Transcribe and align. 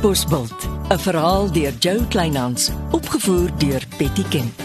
Bosbult, 0.00 0.68
'n 0.88 0.98
verhaal 0.98 1.52
deur 1.52 1.72
Jo 1.78 2.04
Kleinhans, 2.08 2.70
opgevoer 2.90 3.50
deur 3.58 3.82
Betty 3.98 4.24
Kemp. 4.28 4.62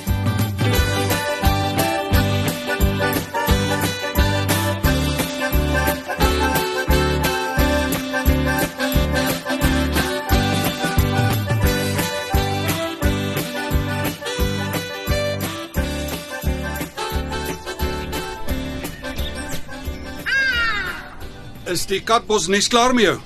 Is 21.65 21.85
die 21.85 22.03
katbos 22.03 22.47
nes 22.47 22.67
klaar 22.67 22.93
met 22.93 23.03
jou? 23.03 23.19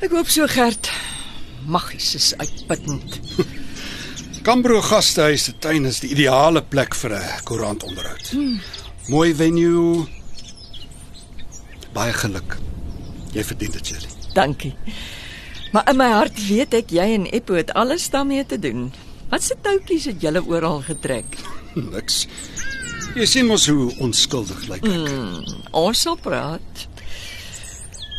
Ek 0.00 0.10
hoop 0.10 0.28
so 0.28 0.46
Gert. 0.48 0.99
Magies 1.70 2.14
is 2.14 2.32
uitputtend. 2.36 3.20
Cambro 4.46 4.80
Gastehuis 4.82 5.44
se 5.44 5.52
tuin 5.62 5.84
is 5.86 6.00
die 6.02 6.10
ideale 6.14 6.62
plek 6.62 6.96
vir 6.96 7.14
'n 7.18 7.44
koerantonderhoud. 7.44 8.30
Hmm. 8.32 8.60
Mooi 9.08 9.34
venue. 9.34 10.06
Baie 11.92 12.12
geluk. 12.12 12.56
Jy 13.32 13.44
verdien 13.44 13.70
dit, 13.70 13.88
Jelly. 13.88 14.10
Dankie. 14.34 14.74
Maar 15.72 15.90
in 15.90 15.96
my 15.96 16.08
hart 16.10 16.38
weet 16.48 16.74
ek 16.74 16.90
jy 16.90 17.06
en 17.14 17.28
Eppo 17.30 17.54
het 17.54 17.70
alles 17.78 18.10
daarmee 18.10 18.46
te 18.46 18.58
doen. 18.58 18.90
Wat 19.30 19.42
se 19.42 19.54
touwtjies 19.62 20.04
het 20.10 20.22
julle 20.22 20.42
oral 20.46 20.82
getrek? 20.82 21.38
Niks. 21.94 22.26
Jy 23.14 23.26
sien 23.26 23.46
mos 23.46 23.66
hoe 23.70 23.90
onskuldig 24.02 24.66
lyk 24.70 24.82
ek. 24.86 24.90
Hmm, 24.90 25.62
ons 25.70 26.00
sal 26.00 26.18
praat. 26.18 26.86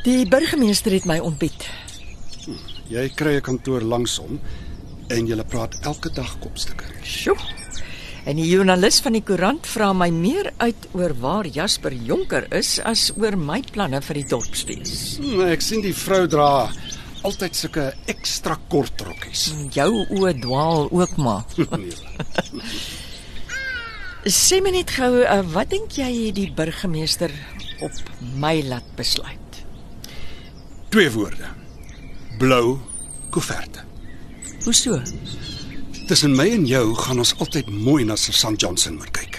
Die 0.04 0.24
burgemeester 0.28 0.92
het 0.96 1.06
my 1.06 1.20
ontbied. 1.20 1.68
Jy 2.92 3.08
kry 3.16 3.38
'n 3.38 3.42
kantoor 3.42 3.82
langs 3.82 4.18
hom 4.20 4.40
en 5.08 5.28
jy 5.28 5.44
praat 5.48 5.78
elke 5.88 6.10
dag 6.12 6.32
kopstukke. 6.44 6.86
Sjoe. 7.04 7.38
En 8.26 8.36
die 8.36 8.46
joernalis 8.46 9.00
van 9.02 9.14
die 9.14 9.24
koerant 9.24 9.66
vra 9.66 9.94
my 9.94 10.10
meer 10.10 10.52
uit 10.58 10.88
oor 10.94 11.14
waar 11.18 11.48
Jasper 11.48 11.94
Jonker 11.94 12.46
is 12.54 12.80
as 12.84 13.12
oor 13.18 13.38
my 13.38 13.62
planne 13.72 14.02
vir 14.02 14.20
die 14.20 14.28
dorpsfees. 14.28 15.18
Hmm, 15.18 15.42
ek 15.48 15.62
sien 15.62 15.82
die 15.82 15.96
vrou 15.96 16.28
dra 16.28 16.70
altyd 17.24 17.56
sulke 17.56 17.94
ekstra 18.12 18.58
kort 18.70 19.02
rokkies. 19.02 19.54
Jou 19.74 20.06
oë 20.10 20.36
dwaal 20.42 20.90
ook 20.92 21.16
maar. 21.18 21.46
Nee. 21.82 21.96
Sê 24.30 24.60
my 24.62 24.70
net 24.70 24.92
gou, 24.94 25.24
uh, 25.24 25.40
wat 25.50 25.72
dink 25.72 25.96
jy 25.98 26.30
die 26.36 26.52
burgemeester 26.54 27.32
op 27.82 27.92
my 28.38 28.60
laat 28.68 28.86
besluit? 29.00 29.64
Twee 30.94 31.10
woorde. 31.10 31.61
Blou 32.42 32.80
koeverte. 33.30 33.84
Hoe 34.64 34.74
so? 34.74 34.98
Tussen 36.08 36.34
my 36.34 36.48
en 36.50 36.64
jou 36.66 36.96
gaan 36.98 37.20
ons 37.22 37.36
altyd 37.38 37.68
mooi 37.70 38.02
na 38.06 38.16
Sir 38.18 38.34
Sam 38.34 38.56
Johnson 38.58 38.96
moet 38.98 39.12
kyk. 39.14 39.38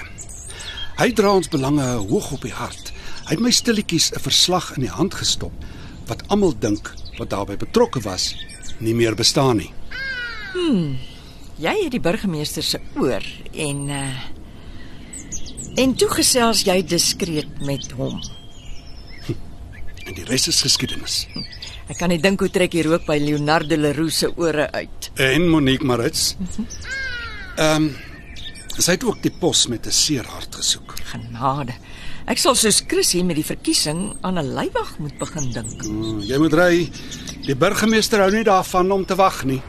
Hy 1.00 1.08
dra 1.18 1.32
ons 1.34 1.50
belange 1.50 1.82
hoog 2.06 2.28
op 2.36 2.44
die 2.46 2.54
hart. 2.54 2.92
Hy 3.26 3.34
het 3.34 3.42
my 3.42 3.50
stilletjies 3.50 4.12
'n 4.12 4.22
verslag 4.22 4.70
in 4.76 4.86
die 4.86 4.94
hand 4.98 5.14
gestop 5.18 5.52
wat 6.06 6.22
almal 6.28 6.54
dink 6.54 6.94
wat 7.18 7.30
daarbey 7.30 7.56
betrokke 7.56 8.00
was 8.00 8.36
nie 8.78 8.94
meer 8.94 9.14
bestaan 9.14 9.56
nie. 9.56 9.72
Jy 11.58 11.74
het 11.82 11.90
die 11.90 12.00
burgemeester 12.00 12.62
se 12.62 12.78
oor 12.94 13.22
en 13.52 13.88
uh 13.88 14.20
en 15.76 15.94
toe 15.94 16.08
gesels 16.08 16.62
jy 16.62 16.82
diskreet 16.84 17.60
met 17.66 17.90
hom. 17.96 18.20
En 20.06 20.14
die 20.14 20.24
res 20.26 20.48
is 20.50 20.62
geskiedenis. 20.64 21.26
Ek 21.90 21.98
kan 22.00 22.10
nie 22.10 22.20
dink 22.22 22.40
hoe 22.42 22.50
trek 22.50 22.74
hy 22.74 22.82
rook 22.86 23.04
by 23.06 23.18
Leonardo 23.22 23.76
Leroux 23.76 24.14
se 24.22 24.30
ore 24.36 24.68
uit. 24.72 25.10
En 25.16 25.48
Monique 25.48 25.86
Marits. 25.86 26.34
Ehm 27.56 27.90
um, 27.90 27.92
sy 28.72 28.94
het 28.94 29.04
ook 29.04 29.18
die 29.22 29.30
pos 29.30 29.66
met 29.68 29.86
'n 29.86 29.92
seer 29.92 30.24
hart 30.24 30.54
gesoek. 30.54 30.94
Genade. 31.12 31.74
Ek 32.26 32.38
sal 32.38 32.54
soos 32.54 32.82
Chrissy 32.86 33.22
met 33.22 33.36
die 33.36 33.44
verkiesing 33.44 34.16
aan 34.22 34.38
'n 34.38 34.54
leiwag 34.54 34.98
moet 34.98 35.18
begin 35.18 35.52
dink. 35.52 35.82
Hmm, 35.82 36.20
jy 36.20 36.38
moet 36.38 36.54
ry. 36.54 36.90
Die 37.46 37.56
burgemeester 37.56 38.20
hou 38.20 38.30
nie 38.30 38.44
daarvan 38.44 38.90
om 38.92 39.06
te 39.06 39.14
wag 39.14 39.44
nie. 39.44 39.62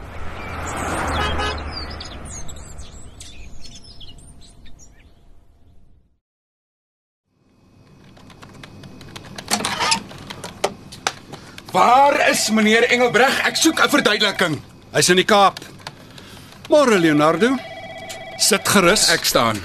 Waar 11.74 12.14
is 12.34 12.50
meneer 12.50 12.82
Engelbreg? 12.90 13.36
Ek 13.46 13.54
soek 13.56 13.78
'n 13.78 13.90
verduideliking. 13.90 14.58
Hy's 14.90 15.08
in 15.08 15.20
die 15.22 15.24
Kaap. 15.24 15.60
Môre 16.68 16.98
Leonardo. 16.98 17.54
Sit 18.38 18.66
gerus. 18.68 19.08
Ek 19.08 19.24
staan. 19.24 19.60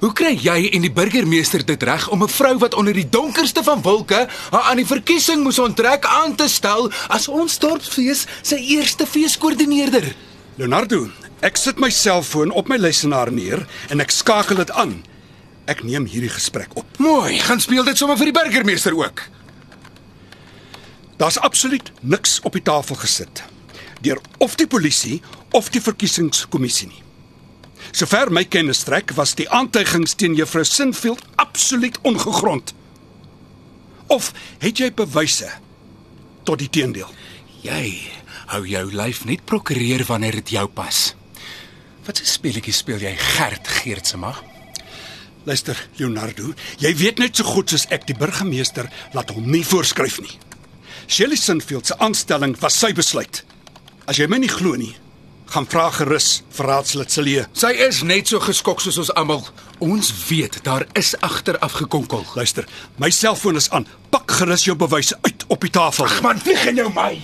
Hoe 0.00 0.12
kry 0.12 0.34
jy 0.34 0.70
en 0.74 0.82
die 0.82 0.90
burgemeester 0.90 1.62
dit 1.64 1.82
reg 1.82 2.08
om 2.10 2.22
'n 2.22 2.28
vrou 2.28 2.58
wat 2.58 2.74
onder 2.74 2.94
die 2.94 3.08
donkerste 3.08 3.62
van 3.62 3.82
wolke 3.82 4.26
haar 4.50 4.62
aan 4.70 4.76
die 4.76 4.86
verkiesing 4.86 5.42
moes 5.42 5.58
onttrek 5.58 6.04
aan 6.04 6.34
te 6.34 6.48
stel 6.48 6.90
as 7.08 7.28
ons 7.28 7.58
dorpsfees 7.58 8.26
se 8.42 8.56
eerste 8.56 9.06
feeskoördineerder? 9.06 10.14
Leonardo, 10.56 11.10
ek 11.40 11.56
sit 11.56 11.78
my 11.78 11.90
selfoon 11.90 12.50
op 12.50 12.68
my 12.68 12.76
lesenaar 12.76 13.32
neer 13.32 13.66
en 13.88 14.00
ek 14.00 14.10
skakel 14.10 14.56
dit 14.56 14.70
aan. 14.70 15.04
Ek 15.66 15.82
neem 15.82 16.06
hierdie 16.06 16.30
gesprek 16.30 16.70
op. 16.74 16.86
Mooi, 16.98 17.38
gaan 17.38 17.60
speel 17.60 17.84
dit 17.84 17.96
sommer 17.96 18.16
vir 18.16 18.32
die 18.32 18.40
burgemeester 18.42 18.96
ook. 18.96 19.22
Daar's 21.20 21.38
absoluut 21.38 21.92
niks 22.00 22.38
op 22.40 22.52
die 22.56 22.62
tafel 22.64 22.96
gesit 22.96 23.44
deur 24.00 24.20
of 24.38 24.54
die 24.56 24.66
polisie 24.66 25.18
of 25.52 25.68
die 25.68 25.82
verkiesingskommissie 25.84 26.86
nie. 26.88 27.02
Sover 27.92 28.30
my 28.32 28.46
kennis 28.48 28.80
strek, 28.80 29.12
was 29.18 29.34
die 29.36 29.44
aantuigings 29.52 30.16
teen 30.16 30.32
juffrou 30.38 30.64
Sinfield 30.64 31.20
absoluut 31.36 31.98
ongegrond. 32.08 32.72
Of 34.08 34.32
het 34.64 34.80
jy 34.80 34.88
bewyse 34.96 35.50
tot 36.48 36.62
die 36.64 36.70
teendeel? 36.72 37.12
Jy 37.60 37.92
hou 38.54 38.64
jou 38.64 38.86
lyf 38.88 39.26
net 39.28 39.44
prokureer 39.44 40.06
wanneer 40.08 40.40
dit 40.40 40.56
jou 40.56 40.66
pas. 40.72 41.14
Wat 42.06 42.20
'n 42.20 42.24
speletjie 42.24 42.72
speel 42.72 42.98
jy 42.98 43.16
Gert 43.16 43.68
Geertsema? 43.68 44.34
Luister, 45.44 45.88
Leonardo, 45.96 46.54
jy 46.78 46.96
weet 46.96 47.18
net 47.18 47.36
so 47.36 47.44
goed 47.44 47.68
soos 47.68 47.86
ek 47.90 48.06
die 48.06 48.16
burgemeester 48.16 48.88
laat 49.12 49.30
hom 49.30 49.50
nie 49.50 49.64
voorskryf 49.64 50.20
nie. 50.20 50.49
Shelley 51.10 51.36
Sinfield 51.36 51.86
se 51.86 51.98
aanstelling 51.98 52.52
was 52.60 52.76
sy 52.78 52.92
besluit. 52.94 53.40
As 54.06 54.20
jy 54.20 54.28
my 54.30 54.38
nie 54.38 54.50
glo 54.50 54.76
nie, 54.78 54.92
gaan 55.50 55.66
vra 55.66 55.88
gerus 55.90 56.44
vir 56.54 56.70
raadslid 56.70 57.10
Celie. 57.10 57.42
Sy 57.50 57.72
is 57.88 58.04
net 58.06 58.30
so 58.30 58.38
geskok 58.38 58.78
soos 58.78 59.00
ons 59.02 59.10
almal. 59.18 59.42
Ons 59.82 60.12
weet 60.28 60.60
daar 60.62 60.86
is 60.94 61.16
agteraf 61.18 61.80
gekonkel. 61.80 62.22
Luister, 62.38 62.68
my 63.02 63.10
selfoon 63.10 63.58
is 63.58 63.66
aan. 63.74 63.88
Pak 64.14 64.38
gerus 64.38 64.68
jou 64.68 64.78
bewyse 64.78 65.18
uit 65.26 65.44
op 65.50 65.66
die 65.66 65.74
tafel. 65.74 66.06
Ag 66.06 66.22
man, 66.22 66.38
vlieg 66.38 66.62
in 66.70 66.78
jou 66.84 66.88
my. 66.94 67.18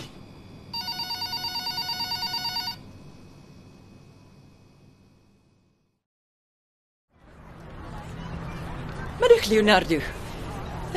Middag 9.23 9.53
Leonardo. 9.55 10.03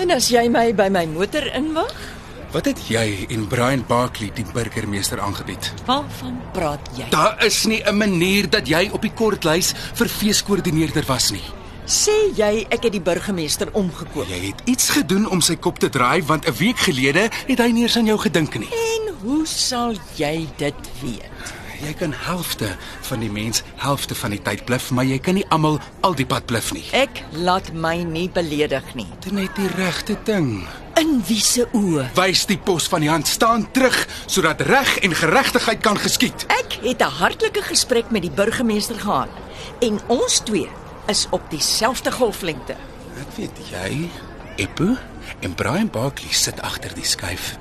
En 0.01 0.17
as 0.17 0.33
jy 0.33 0.49
my 0.49 0.71
by 0.73 0.89
my 0.89 1.05
motor 1.05 1.45
inwag, 1.53 2.09
Wat 2.51 2.65
het 2.65 2.79
jy 2.89 3.27
en 3.29 3.43
Brian 3.47 3.83
Barkley 3.87 4.31
die 4.33 4.45
burgemeester 4.53 5.19
aangebied? 5.21 5.71
waarvan 5.85 6.39
praat 6.53 6.89
jy? 6.97 7.05
Daar 7.09 7.45
is 7.45 7.65
nie 7.65 7.81
'n 7.85 7.97
manier 7.97 8.49
dat 8.49 8.67
jy 8.67 8.89
op 8.91 9.01
die 9.01 9.13
kortlys 9.13 9.73
vir 9.93 10.07
feeskoördineerder 10.07 11.03
was 11.05 11.29
nie. 11.31 11.43
Sê 11.85 12.33
jy 12.35 12.65
ek 12.69 12.83
het 12.83 12.91
die 12.91 13.01
burgemeester 13.01 13.67
omgekoop? 13.73 14.27
Jy 14.27 14.47
het 14.47 14.61
iets 14.65 14.89
gedoen 14.89 15.29
om 15.29 15.41
sy 15.41 15.55
kop 15.55 15.79
te 15.79 15.89
draai 15.89 16.23
want 16.25 16.47
'n 16.47 16.53
week 16.57 16.77
gelede 16.77 17.29
het 17.47 17.57
hy 17.59 17.71
nie 17.71 17.83
eens 17.83 17.97
aan 17.97 18.05
jou 18.05 18.17
gedink 18.19 18.59
nie. 18.59 18.69
En 18.69 19.13
hoe 19.21 19.45
sal 19.45 19.93
jy 20.15 20.47
dit 20.57 20.75
weet? 21.01 21.53
Jy 21.81 21.93
kan 21.93 22.13
helfte 22.13 22.75
van 23.01 23.19
die 23.19 23.29
mens 23.31 23.63
helfte 23.75 24.15
van 24.15 24.29
die 24.29 24.41
tyd 24.41 24.65
bluf, 24.65 24.91
maar 24.91 25.05
jy 25.05 25.19
kan 25.19 25.33
nie 25.33 25.45
almal 25.49 25.79
al 26.01 26.13
die 26.15 26.25
pad 26.25 26.45
bluf 26.45 26.73
nie. 26.73 26.83
Ek 26.91 27.23
laat 27.31 27.73
my 27.73 27.95
nie 28.03 28.29
beledig 28.29 28.95
nie. 28.95 29.07
Dit 29.19 29.31
net 29.31 29.55
die 29.55 29.67
regte 29.67 30.17
ding. 30.25 30.67
In 30.99 31.21
wie 31.23 31.39
se 31.39 31.63
oë? 31.71 32.09
Wys 32.17 32.41
die 32.49 32.57
pos 32.59 32.89
van 32.91 32.99
die 33.05 33.09
hand 33.11 33.27
staan 33.29 33.69
terug 33.71 33.95
sodat 34.25 34.59
reg 34.67 34.97
en 35.05 35.13
geregtigheid 35.15 35.79
kan 35.85 35.95
geskied. 35.95 36.43
Ek 36.51 36.75
het 36.83 36.99
'n 36.99 37.15
hartlike 37.21 37.61
gesprek 37.61 38.11
met 38.11 38.21
die 38.21 38.31
burgemeester 38.31 38.99
gehad 38.99 39.31
en 39.79 39.99
ons 40.07 40.39
twee 40.43 40.67
is 41.07 41.27
op 41.29 41.41
dieselfde 41.49 42.11
golflengte. 42.11 42.75
Ek 43.15 43.31
weet 43.35 43.57
jy, 43.71 44.09
Eppo 44.55 44.97
en 45.39 45.55
Brian 45.55 45.89
Barkley 45.89 46.33
sit 46.33 46.61
agter 46.61 46.93
die 46.93 47.05
skuif. 47.05 47.57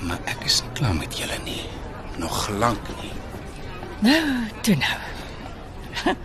Maar 0.00 0.18
ek 0.24 0.44
is 0.44 0.62
nie 0.62 0.72
klaar 0.72 0.94
met 0.94 1.18
julle 1.18 1.38
nie. 1.44 1.62
Nog 2.16 2.48
lank 2.48 2.88
nie. 3.02 3.12
Nou, 4.00 4.48
toe 4.62 4.76
nou. 4.76 4.98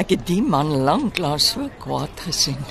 Ek 0.00 0.10
het 0.10 0.26
die 0.26 0.42
man 0.42 0.66
lanklaas 0.66 1.50
so 1.50 1.70
kwaad 1.78 2.20
gesien. 2.20 2.64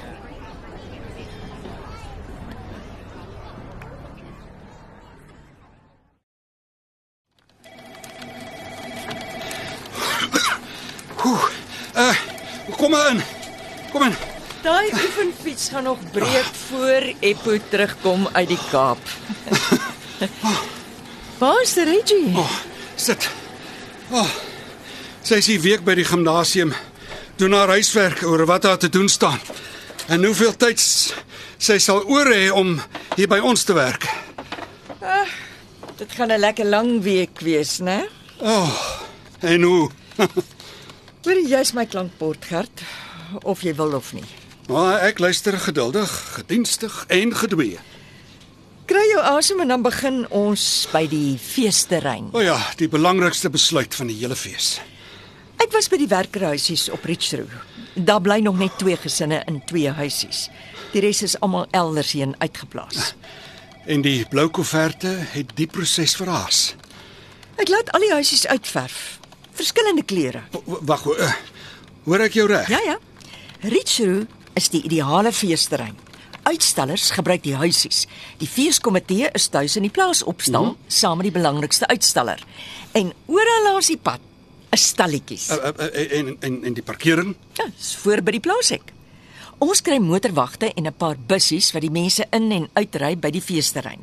Oeh. 11.25 11.49
Uh, 11.95 12.15
kom 12.77 12.91
maar 12.91 13.11
in. 13.11 13.21
Kom 13.91 14.03
in. 14.03 14.15
Daai 14.61 14.89
oefenfiets 14.93 15.69
gaan 15.69 15.83
nog 15.83 15.97
breek 16.11 16.51
voor 16.67 17.13
Eppo 17.19 17.57
terugkom 17.69 18.27
uit 18.31 18.47
die 18.47 18.59
Kaap. 18.71 18.99
Waar's 21.39 21.73
die 21.73 21.83
Reggie? 21.83 22.37
Oh, 22.37 22.51
sit. 22.95 23.29
Oh. 24.11 24.27
Sy 25.21 25.39
is 25.39 25.47
hier 25.47 25.61
week 25.61 25.83
by 25.87 25.95
die 25.95 26.07
gimnasium 26.07 26.73
doen 27.39 27.53
haar 27.55 27.71
huiswerk 27.77 28.23
oor 28.27 28.45
wat 28.45 28.61
daar 28.67 28.77
te 28.77 28.89
doen 28.89 29.09
staan. 29.09 29.39
En 30.07 30.23
hoeveel 30.25 30.55
tyd 30.57 30.81
sy 31.57 31.77
sal 31.79 32.03
oor 32.07 32.27
hê 32.27 32.49
om 32.51 32.75
hier 33.15 33.29
by 33.31 33.39
ons 33.39 33.63
te 33.63 33.73
werk. 33.77 34.09
Dit 35.99 36.11
gaan 36.15 36.31
'n 36.31 36.39
lekker 36.39 36.65
lang 36.65 37.03
week 37.03 37.39
wees, 37.39 37.79
né? 37.79 38.07
Oh. 38.37 38.71
En 39.39 39.61
hoe? 39.61 39.89
Hoor 41.25 41.35
jy 41.35 41.49
jy's 41.51 41.73
my 41.75 41.83
klankbord, 41.83 42.45
Gert, 42.47 42.83
of 43.43 43.59
jy 43.65 43.73
wil 43.75 43.97
of 43.97 44.13
nie. 44.15 44.23
Maar 44.71 45.01
ek 45.09 45.17
luister 45.19 45.57
geduldig, 45.59 46.11
gedienstig 46.37 46.93
en 47.11 47.33
gedwee. 47.35 47.81
Kry 48.87 49.03
jou 49.11 49.19
asem 49.35 49.59
en 49.59 49.73
dan 49.73 49.83
begin 49.83 50.21
ons 50.33 50.63
by 50.93 51.03
die 51.11 51.35
feesterrein. 51.41 52.31
O 52.31 52.39
oh 52.39 52.45
ja, 52.45 52.55
die 52.79 52.87
belangrikste 52.87 53.51
besluit 53.51 53.97
van 53.99 54.07
die 54.07 54.15
hele 54.21 54.37
fees. 54.39 54.77
Ek 55.59 55.75
was 55.75 55.91
by 55.91 55.99
die 55.99 56.07
werkerhuisies 56.07 56.87
op 56.95 57.03
Richroo. 57.09 57.51
Daar 57.99 58.23
bly 58.23 58.39
nog 58.45 58.55
net 58.61 58.79
twee 58.79 58.95
gesinne 58.95 59.43
in 59.51 59.59
twee 59.67 59.91
huisies. 59.91 60.47
Die 60.93 61.03
res 61.03 61.19
is 61.27 61.35
almal 61.43 61.67
elders 61.75 62.15
heen 62.15 62.31
uitgeplaas. 62.39 63.13
En 63.91 64.07
die 64.07 64.23
blou 64.31 64.47
koeverte 64.47 65.11
het 65.35 65.51
die 65.59 65.67
proses 65.67 66.15
verhaas. 66.15 66.77
Ek 67.59 67.67
laat 67.67 67.91
al 67.91 68.07
die 68.07 68.15
huisies 68.15 68.47
uitverf. 68.47 69.19
Verskillende 69.59 70.05
kleure. 70.07 70.45
Wag, 70.87 71.01
uh, 71.11 71.31
hoor 72.05 72.21
ek 72.23 72.37
jou 72.39 72.45
reg? 72.47 72.69
Ja 72.71 72.79
ja. 72.85 72.95
Richroo 73.67 74.21
is 74.55 74.69
die 74.71 74.79
ideale 74.87 75.33
feesterrein. 75.35 75.97
Uitstallers 76.47 77.09
gebruik 77.11 77.43
die 77.43 77.57
huisies. 77.59 78.05
Die 78.39 78.47
feeskomitee 78.47 79.27
is 79.35 79.49
tuis 79.51 79.75
in 79.75 79.83
die 79.83 79.91
plaas 79.91 80.23
opstal 80.23 80.63
mm 80.63 80.77
-hmm. 80.77 80.95
saam 80.99 81.19
met 81.19 81.27
die 81.27 81.35
belangrikste 81.35 81.87
uitstaller. 81.87 82.39
En 82.91 83.11
oral 83.27 83.63
langs 83.67 83.91
die 83.91 83.97
pad 83.97 84.19
is 84.71 84.87
stalletjies. 84.87 85.49
Uh, 85.49 85.55
uh, 85.55 85.89
uh, 85.91 86.17
en 86.19 86.37
en 86.39 86.63
en 86.63 86.73
die 86.73 86.83
parkering? 86.83 87.35
Ja, 87.53 87.65
dis 87.77 87.95
voor 87.95 88.21
by 88.21 88.31
die 88.31 88.45
plaashek. 88.47 88.93
Ons 89.59 89.81
kry 89.81 89.97
motorwagte 89.99 90.73
en 90.73 90.87
'n 90.87 90.93
paar 90.93 91.17
bussies 91.27 91.71
wat 91.71 91.81
die 91.81 91.91
mense 91.91 92.25
in 92.31 92.51
en 92.51 92.69
uitry 92.73 93.17
by 93.17 93.29
die 93.29 93.41
feesterrein. 93.41 93.99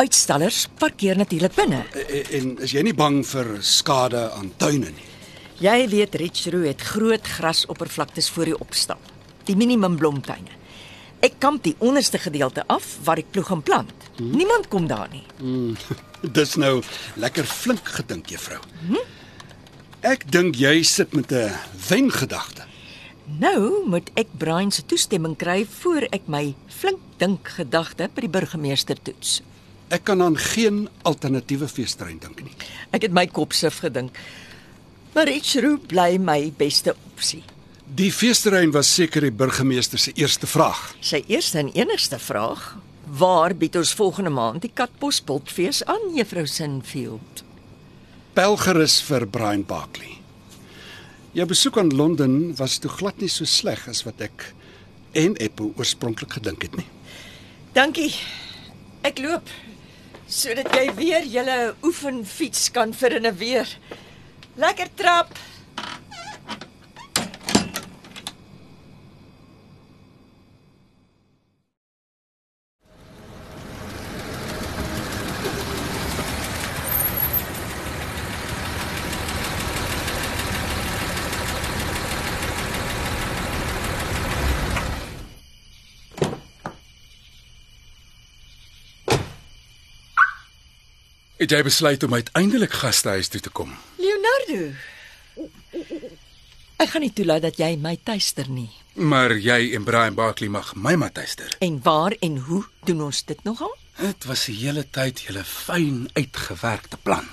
Uitstallers 0.00 0.64
parkeer 0.80 1.18
natuurlik 1.20 1.52
binne. 1.58 1.82
Uh, 1.92 2.20
en 2.38 2.54
is 2.64 2.72
jy 2.72 2.84
nie 2.86 2.96
bang 2.96 3.18
vir 3.26 3.58
skade 3.60 4.22
aan 4.32 4.48
tuine 4.56 4.88
nie? 4.94 5.08
Jy 5.60 5.76
weet 5.92 6.14
Richroo 6.16 6.64
het 6.64 6.80
groot 6.94 7.26
grasoppervlaktes 7.36 8.30
voor 8.32 8.48
die 8.48 8.56
opstal. 8.64 9.00
Die 9.44 9.56
minimum 9.60 9.98
blomtuine. 10.00 10.56
Ek 11.20 11.36
kamp 11.42 11.66
die 11.66 11.74
onderste 11.84 12.16
gedeelte 12.22 12.64
af 12.72 12.94
waar 13.04 13.20
ek 13.20 13.28
ploeg 13.34 13.50
en 13.52 13.60
plant. 13.60 14.06
Hmm. 14.16 14.30
Niemand 14.40 14.70
kom 14.72 14.88
daar 14.88 15.10
nie. 15.12 15.26
Dis 16.38 16.56
nou 16.56 16.78
lekker 17.20 17.44
flink 17.44 17.92
gedink, 17.98 18.32
juffrou. 18.32 18.62
Ek 20.00 20.24
dink 20.32 20.56
jy 20.56 20.80
sit 20.80 21.12
met 21.12 21.28
'n 21.28 21.52
wengedagte. 21.90 22.64
Nou 23.38 23.84
moet 23.84 24.08
ek 24.16 24.32
Brian 24.38 24.72
se 24.72 24.82
toestemming 24.86 25.36
kry 25.36 25.66
voor 25.82 26.08
ek 26.10 26.26
my 26.26 26.54
flink 26.66 26.98
dink 27.18 27.48
gedagte 27.48 28.08
by 28.14 28.20
die 28.20 28.32
burgemeester 28.32 28.96
toets. 28.96 29.42
Ek 29.90 30.04
kan 30.06 30.22
aan 30.22 30.36
geen 30.38 30.84
alternatiewe 31.02 31.66
feesterrein 31.68 32.20
dink 32.22 32.44
nie. 32.46 32.54
Ek 32.94 33.02
het 33.02 33.14
my 33.14 33.26
kop 33.26 33.54
sif 33.56 33.80
gedink. 33.82 34.14
Maar 35.14 35.26
Richroo 35.26 35.80
bly 35.90 36.14
my 36.22 36.52
beste 36.56 36.94
opsie. 37.10 37.42
Die 37.90 38.12
feesterrein 38.14 38.70
was 38.70 38.86
seker 38.94 39.24
die 39.26 39.34
burgemeester 39.34 39.98
se 39.98 40.12
eerste 40.14 40.46
vraag. 40.46 40.92
Sy 41.02 41.24
eerste 41.26 41.58
en 41.58 41.72
enigste 41.74 42.20
vraag: 42.22 42.76
Waar 43.18 43.54
bied 43.58 43.74
ons 43.80 43.90
volgende 43.98 44.30
maand 44.30 44.62
die 44.62 44.70
Katbospultfees 44.70 45.82
aan, 45.90 46.12
Juffrou 46.14 46.46
Sinfield? 46.46 47.42
Pelgerus 48.38 49.00
vir 49.02 49.26
Brian 49.26 49.64
Barkley. 49.66 50.20
Jou 51.34 51.48
besoek 51.50 51.80
aan 51.82 51.90
Londen 51.90 52.54
was 52.58 52.78
toe 52.78 52.90
glad 52.90 53.18
nie 53.18 53.30
so 53.30 53.44
sleg 53.44 53.88
as 53.90 54.04
wat 54.06 54.22
ek 54.22 54.52
en 55.18 55.34
Eppo 55.42 55.72
oorspronklik 55.74 56.38
gedink 56.38 56.62
het 56.68 56.78
nie. 56.78 56.86
Dankie. 57.74 58.12
Ek 59.02 59.18
loop 59.18 59.50
sodat 60.30 60.70
jy 60.76 60.86
weer 60.94 61.24
julle 61.26 61.58
oefenfiets 61.82 62.68
kan 62.74 62.94
verinneweer. 62.94 63.68
Lekker 64.60 64.90
trap. 64.94 65.34
Het 91.40 91.54
jy 91.56 91.62
besluit 91.64 92.02
om 92.04 92.14
uiteindelik 92.14 92.74
gastehuis 92.82 93.30
toe 93.32 93.40
te 93.40 93.48
kom? 93.48 93.70
Leonardo. 93.96 94.74
Ek 96.80 96.90
gaan 96.92 97.00
nie 97.00 97.12
toelaat 97.16 97.46
dat 97.46 97.56
jy 97.60 97.70
my 97.80 97.94
tuister 98.04 98.48
nie. 98.52 98.68
Maar 99.00 99.32
jy 99.40 99.70
en 99.78 99.86
Brian 99.88 100.18
Barkley 100.18 100.50
mag 100.52 100.74
my 100.76 100.92
matuister. 101.00 101.54
En 101.64 101.78
waar 101.84 102.12
en 102.20 102.36
hoe 102.44 102.60
doen 102.84 103.00
ons 103.06 103.22
dit 103.24 103.40
nogal? 103.48 103.72
Dit 104.00 104.28
was 104.28 104.44
die 104.50 104.58
hele 104.58 104.84
tyd 104.92 105.22
julle 105.24 105.44
fyn 105.44 106.08
uitgewerkte 106.16 106.96
plan 107.04 107.26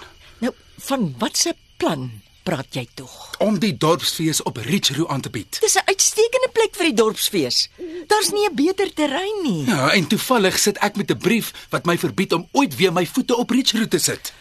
Nou, 0.44 0.53
van 0.88 1.06
watse 1.19 1.56
plan 1.80 2.10
praat 2.47 2.79
jy 2.79 2.88
tog? 2.95 3.27
om 3.38 3.59
die 3.61 3.73
dorpsfees 3.77 4.41
op 4.49 4.57
Richroo 4.65 5.07
aan 5.13 5.21
te 5.21 5.29
bied. 5.29 5.59
Dis 5.61 5.75
'n 5.77 5.85
uitstekende 5.85 6.49
plek 6.53 6.75
vir 6.75 6.85
die 6.85 6.94
dorpsfees. 6.94 7.69
Daar's 8.07 8.31
nie 8.31 8.47
'n 8.49 8.55
beter 8.55 8.94
terrein 8.94 9.41
nie. 9.44 9.65
Ja, 9.65 9.91
en 9.91 10.07
toevallig 10.07 10.59
sit 10.59 10.77
ek 10.77 10.95
met 10.95 11.11
'n 11.11 11.17
brief 11.17 11.53
wat 11.69 11.86
my 11.86 11.98
verbied 11.98 12.33
om 12.33 12.48
ooit 12.51 12.75
weer 12.75 12.93
my 12.93 13.05
voete 13.05 13.38
op 13.38 13.50
Richroo 13.50 13.88
te 13.88 14.00
sit. 14.00 14.33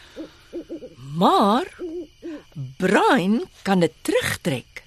Maar 1.16 1.66
Brian 2.76 3.48
kan 3.62 3.80
dit 3.80 3.92
terugtrek 4.02 4.82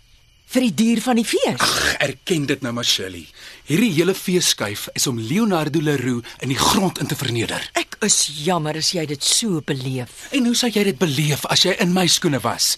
vir 0.50 0.66
die 0.66 0.74
duur 0.74 1.02
van 1.06 1.20
die 1.20 1.26
fees. 1.28 1.60
Ag, 1.62 1.96
erken 2.02 2.48
dit 2.50 2.64
nou 2.66 2.72
maar 2.74 2.88
Shirley. 2.88 3.28
Hierdie 3.70 3.92
hele 4.00 4.16
feesskuif 4.18 4.88
is 4.98 5.06
om 5.10 5.20
Leonardo 5.22 5.82
Leroux 5.84 6.26
in 6.42 6.50
die 6.50 6.58
grond 6.58 6.98
in 7.02 7.10
te 7.10 7.18
verneder. 7.18 7.62
Ek 7.78 8.00
is 8.06 8.18
jammer 8.42 8.80
as 8.80 8.90
jy 8.96 9.04
dit 9.12 9.24
so 9.26 9.62
beleef. 9.66 10.26
En 10.34 10.48
hoe 10.50 10.56
sou 10.58 10.72
jy 10.74 10.88
dit 10.88 10.98
beleef 10.98 11.46
as 11.54 11.68
jy 11.68 11.76
in 11.84 11.94
my 11.94 12.08
skoene 12.10 12.40
was? 12.42 12.78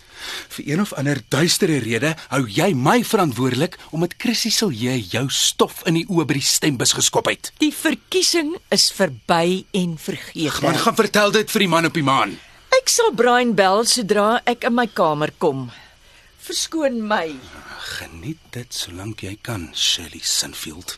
Vir 0.57 0.73
een 0.73 0.83
of 0.83 0.91
ander 0.99 1.21
duistere 1.31 1.79
rede 1.83 2.11
hou 2.33 2.41
jy 2.43 2.73
my 2.75 2.97
verantwoordelik 3.07 3.77
omdat 3.95 4.17
Chrissy 4.19 4.51
Silje 4.51 4.97
jou 5.13 5.23
stof 5.31 5.85
in 5.87 6.01
die 6.01 6.07
oë 6.11 6.27
by 6.27 6.39
die 6.41 6.47
stembus 6.47 6.95
geskop 6.97 7.29
het. 7.31 7.53
Die 7.63 7.71
verkiesing 7.71 8.57
is 8.73 8.89
verby 8.95 9.63
en 9.77 9.95
vergeet. 10.01 10.59
Man 10.65 10.81
gaan 10.81 10.97
vertel 10.99 11.31
dit 11.39 11.55
vir 11.55 11.65
die 11.65 11.71
man 11.71 11.87
op 11.87 11.95
die 11.95 12.03
maan. 12.03 12.35
Ek 12.81 12.91
sal 12.91 13.13
Brian 13.15 13.55
bel 13.55 13.85
sodra 13.87 14.41
ek 14.49 14.67
in 14.67 14.75
my 14.75 14.87
kamer 14.91 15.31
kom. 15.39 15.69
Verskoon 16.41 17.07
my. 17.07 17.35
Geniet 17.99 18.41
dit 18.55 18.73
solank 18.73 19.21
jy 19.21 19.35
kan, 19.45 19.67
Shirley 19.77 20.23
Sinfield. 20.25 20.97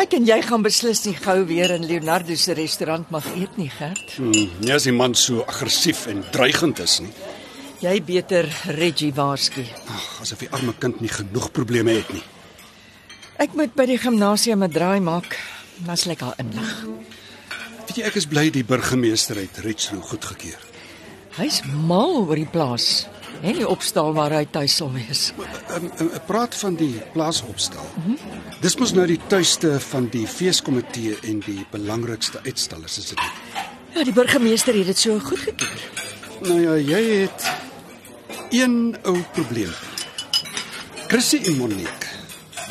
Ek 0.00 0.16
en 0.16 0.24
jy 0.24 0.38
gaan 0.46 0.64
beslis 0.64 1.04
nie 1.04 1.14
gou 1.18 1.36
weer 1.44 1.74
in 1.76 1.84
Leonardo 1.84 2.32
se 2.40 2.56
restaurant 2.56 3.12
mag 3.12 3.28
eet 3.36 3.60
nie, 3.60 3.68
Gert. 3.68 4.16
Hmm, 4.16 4.48
nie 4.64 4.72
as 4.72 4.88
die 4.88 4.96
man 4.96 5.12
so 5.12 5.44
aggressief 5.44 6.06
en 6.08 6.24
dreigend 6.32 6.80
is 6.80 7.02
nie. 7.04 7.12
Jy 7.84 7.98
beter 8.08 8.48
Reggie 8.80 9.12
waarsku. 9.12 9.60
Ag, 9.92 10.10
asof 10.24 10.40
die 10.40 10.52
arme 10.56 10.72
kind 10.80 11.04
nie 11.04 11.12
genoeg 11.12 11.52
probleme 11.52 12.00
het 12.00 12.16
nie. 12.16 12.24
Ek 13.40 13.54
moet 13.56 13.72
by 13.72 13.86
die 13.88 13.96
gimnasium 13.96 14.60
'n 14.66 14.68
draai 14.68 15.00
maak. 15.00 15.38
Dan 15.86 15.96
sal 15.96 16.12
ek 16.12 16.20
haar 16.20 16.36
inlig. 16.36 16.72
Weet 17.86 17.96
jy 17.96 18.02
ek 18.04 18.16
is 18.20 18.26
bly 18.28 18.50
die 18.52 18.64
burgemeester 18.64 19.36
het 19.40 19.64
Richroo 19.64 20.00
goedgekeur. 20.00 20.60
Hy's 21.38 21.62
mal 21.64 22.28
oor 22.28 22.36
die 22.36 22.50
plaas 22.50 23.06
en 23.40 23.56
die 23.56 23.64
opstal 23.64 24.12
waar 24.12 24.30
hy 24.30 24.44
tuis 24.44 24.76
sal 24.76 24.92
wees. 24.92 25.32
Um, 25.72 25.88
um, 26.00 26.10
praat 26.26 26.54
van 26.54 26.76
die 26.76 27.00
plaasopstal. 27.14 27.86
Mm 27.96 28.02
-hmm. 28.04 28.18
Dis 28.60 28.76
mos 28.76 28.92
nou 28.92 29.06
die 29.06 29.20
tuiste 29.26 29.80
van 29.80 30.08
die 30.08 30.26
feeskomitee 30.26 31.16
en 31.22 31.40
die 31.40 31.64
belangrikste 31.70 32.40
uitstallers 32.44 32.98
is 32.98 33.08
dit 33.08 33.18
nie? 33.18 33.64
Ja, 33.94 34.04
die 34.04 34.12
burgemeester 34.12 34.74
het 34.74 34.86
dit 34.86 34.98
so 34.98 35.18
goedgekeur. 35.18 35.80
Nou 36.40 36.60
ja, 36.60 36.76
jy 36.76 37.20
het 37.20 37.52
een 38.50 38.96
ou 39.02 39.24
probleem. 39.32 39.72
Chrissy 41.08 41.40
en 41.44 41.56
Monique 41.56 41.99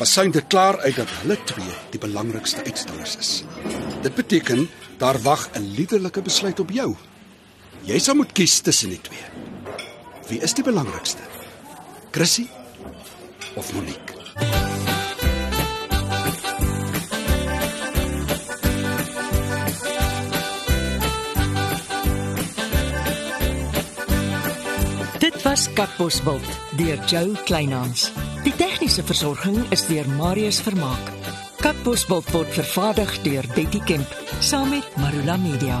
was 0.00 0.12
syn 0.16 0.32
dit 0.32 0.46
klaar 0.48 0.78
uit 0.80 0.96
dat 0.96 1.10
hulle 1.20 1.36
twee 1.44 1.74
die 1.92 2.00
belangrikste 2.00 2.62
uitstallers 2.64 3.18
is. 3.20 3.32
Dit 4.00 4.14
beteken 4.16 4.68
daar 4.98 5.20
wag 5.22 5.50
'n 5.52 5.74
liderlike 5.76 6.22
besluit 6.22 6.60
op 6.60 6.70
jou. 6.70 6.96
Jy 7.84 7.98
sal 7.98 8.14
moet 8.14 8.32
kies 8.32 8.60
tussen 8.60 8.88
die 8.88 9.00
twee. 9.00 9.24
Wie 10.28 10.40
is 10.40 10.54
die 10.54 10.64
belangrikste? 10.64 11.22
Chrissy 12.10 12.48
of 13.54 13.72
Monique? 13.72 14.14
Dit 25.18 25.42
was 25.42 25.72
Katbosveld 25.72 26.46
deur 26.76 27.04
Joe 27.04 27.42
Kleinhans. 27.44 28.12
Tegniese 28.60 29.00
versorging 29.08 29.56
is 29.72 29.86
deur 29.88 30.08
Marius 30.18 30.58
Vermaak. 30.60 31.08
Katbosveld 31.64 32.28
word 32.34 32.52
vervaardig 32.52 33.16
deur 33.24 33.48
Betty 33.56 33.80
Kemp 33.88 34.16
saam 34.44 34.68
met 34.76 34.96
Marula 35.00 35.40
Media. 35.40 35.80